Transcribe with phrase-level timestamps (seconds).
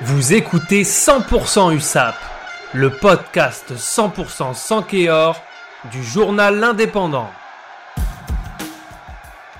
[0.00, 2.14] Vous écoutez 100% USAP,
[2.72, 5.40] le podcast 100% sans Kéor
[5.92, 7.28] du journal L'Indépendant.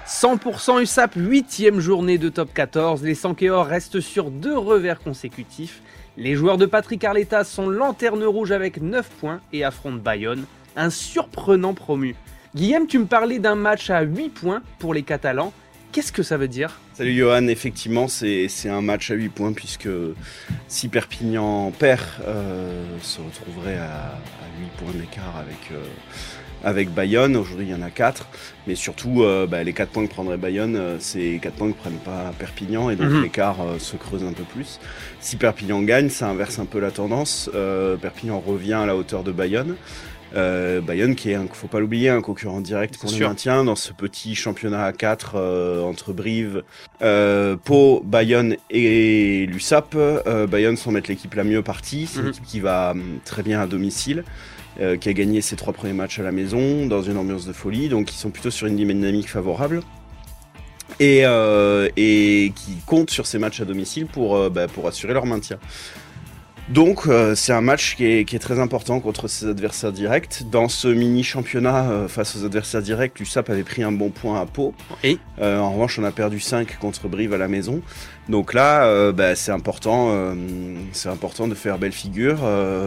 [0.07, 3.05] 100% USAP, huitième journée de top 14.
[3.05, 5.83] Les Sankéors restent sur deux revers consécutifs.
[6.17, 10.47] Les joueurs de Patrick Arletta sont lanterne rouge avec 9 points et affrontent Bayonne,
[10.77, 12.17] un surprenant promu.
[12.55, 15.53] Guillaume, tu me parlais d'un match à 8 points pour les Catalans.
[15.93, 19.91] Qu'est-ce que ça veut dire Salut Johan, effectivement c'est un match à 8 points puisque
[20.67, 24.19] si Perpignan perd, euh, se retrouverait à,
[24.59, 25.85] 8 points d'écart avec, euh,
[26.65, 27.37] avec Bayonne.
[27.37, 28.27] Aujourd'hui il y en a 4,
[28.67, 31.99] mais surtout euh, bah, les 4 points que prendrait Bayonne, c'est 4 points que prennent
[31.99, 33.25] pas Perpignan et donc mhm.
[33.25, 34.81] l'écart se creuse un peu plus.
[35.21, 37.51] Si Perpignan gagne, ça inverse un peu la tendance.
[38.01, 39.77] Perpignan revient à la hauteur de Bayonne.
[40.35, 43.93] Euh, Bayonne qui est, faut pas l'oublier, un concurrent direct pour le maintien dans ce
[43.93, 46.63] petit championnat à 4 euh, entre Brive,
[47.03, 49.95] euh, Pau, Bayonne et l'USAP.
[49.95, 53.43] Euh, Bayonne semble être l'équipe la mieux partie, c'est une équipe qui va hum, très
[53.43, 54.25] bien à domicile.
[54.81, 57.53] Euh, qui a gagné ses trois premiers matchs à la maison dans une ambiance de
[57.53, 59.83] folie, donc ils sont plutôt sur une dynamique favorable
[60.99, 65.27] et, euh, et qui comptent sur ces matchs à domicile pour, bah, pour assurer leur
[65.27, 65.59] maintien.
[66.69, 70.45] Donc euh, c'est un match qui est, très important contre ses adversaires directs.
[70.51, 74.41] Dans ce mini championnat euh, face aux adversaires directs, l'USAP avait pris un bon point
[74.41, 74.73] à Pau.
[75.03, 77.83] Et euh, en revanche, on a perdu 5 contre Brive à la maison.
[78.29, 80.15] Donc là, bah, c'est important,
[80.93, 82.39] c'est important de faire belle figure,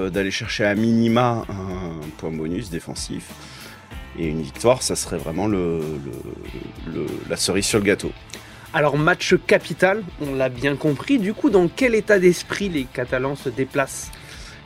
[0.09, 3.25] d'aller chercher à minima un point bonus défensif.
[4.17, 8.13] Et une victoire, ça serait vraiment la cerise sur le gâteau.
[8.75, 11.17] Alors match capital, on l'a bien compris.
[11.17, 14.11] Du coup, dans quel état d'esprit les Catalans se déplacent?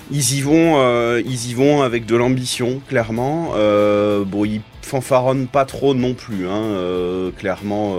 [0.09, 3.51] Ils y vont, euh, ils y vont avec de l'ambition, clairement.
[3.53, 6.47] Euh, bon, ils fanfaronnent pas trop non plus.
[6.47, 6.63] Hein.
[6.63, 7.97] Euh, clairement,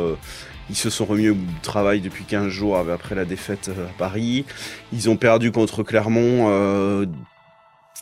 [0.69, 4.45] ils se sont remis au travail depuis 15 jours après la défaite à Paris.
[4.93, 6.51] Ils ont perdu contre Clermont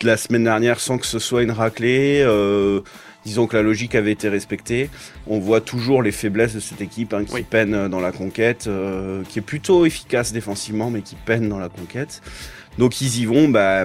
[0.02, 2.24] la semaine dernière sans que ce soit une raclée.
[3.24, 4.90] disons que la logique avait été respectée.
[5.26, 9.22] On voit toujours les faiblesses de cette équipe hein, qui peine dans la conquête, euh,
[9.28, 12.22] qui est plutôt efficace défensivement, mais qui peine dans la conquête.
[12.78, 13.84] Donc ils y vont bah,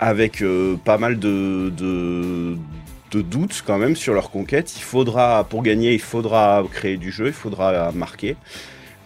[0.00, 2.56] avec euh, pas mal de, de,
[3.12, 4.76] de, doutes quand même sur leur conquête.
[4.76, 8.36] Il faudra, pour gagner, il faudra créer du jeu, il faudra marquer.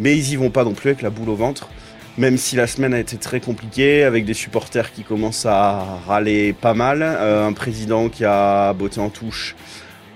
[0.01, 1.69] Mais ils y vont pas non plus avec la boule au ventre
[2.19, 6.53] même si la semaine a été très compliquée, avec des supporters qui commencent à râler
[6.53, 9.57] pas mal, euh, un président qui a botté en touche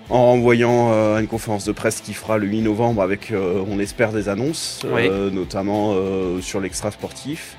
[0.08, 3.80] en renvoyant euh, une conférence de presse qui fera le 8 novembre avec, euh, on
[3.80, 4.84] espère, des annonces,
[5.32, 5.94] notamment
[6.40, 7.56] sur l'extra sportif.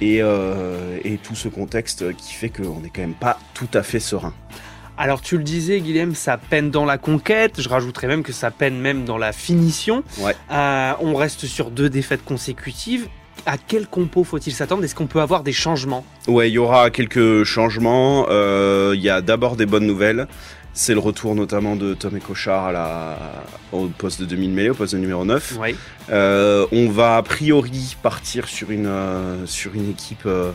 [0.00, 4.00] Et, et, tout ce contexte qui fait qu'on n'est quand même pas tout à fait
[4.00, 4.34] serein.
[4.98, 8.50] Alors tu le disais Guillaume, ça peine dans la conquête, je rajouterais même que ça
[8.50, 10.02] peine même dans la finition.
[10.50, 13.08] Euh, on reste sur deux défaites consécutives.
[13.44, 14.82] À quel compo faut-il s'attendre?
[14.84, 16.04] Est-ce qu'on peut avoir des changements?
[16.26, 18.26] Ouais, il y aura quelques changements.
[18.30, 20.26] Euh, il y a d'abord des bonnes nouvelles.
[20.78, 23.18] C'est le retour notamment de Tom et Cochard à la,
[23.72, 25.58] au poste de 2000 mêlée, au poste de numéro 9.
[26.10, 30.52] Euh, on va a priori partir sur une, euh, sur une équipe euh,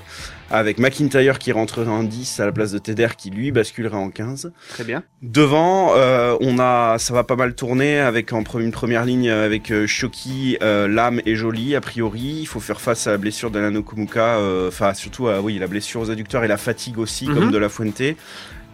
[0.51, 4.11] avec McIntyre qui rentrerait en 10 à la place de Teder qui lui basculerait en
[4.11, 4.51] 15.
[4.69, 5.01] Très bien.
[5.23, 5.93] Devant,
[6.39, 11.19] on a, ça va pas mal tourner avec en une première ligne avec Shoki, Lam
[11.25, 12.38] et Jolie a priori.
[12.41, 16.01] Il faut faire face à la blessure d'Alano Kumuka, enfin surtout à oui, la blessure
[16.01, 17.51] aux adducteurs et la fatigue aussi comme mhm.
[17.51, 18.03] de la Fuente.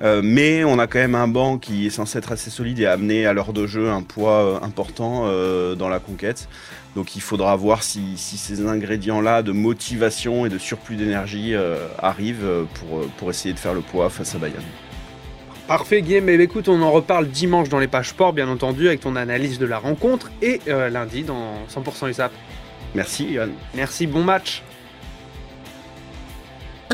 [0.02, 2.86] Euh, mais on a quand même un banc qui est censé être assez solide et
[2.86, 6.48] amener à l'heure de jeu un poids euh, important euh, dans la conquête.
[6.96, 11.54] Donc il faudra voir si, ces ingrédients-là de motivation et de surplus d'énergie
[12.00, 14.64] arrivent pour, pour essayer de faire le poids face à Bayern.
[15.68, 19.02] Parfait Guillaume, mais écoute, on en reparle dimanche dans les pages sport, bien entendu, avec
[19.02, 22.32] ton analyse de la rencontre, et lundi dans 100% USAP.
[22.96, 23.52] Merci Yann.
[23.76, 24.64] Merci, bon match.